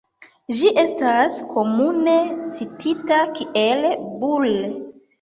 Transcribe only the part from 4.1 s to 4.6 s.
"Bull.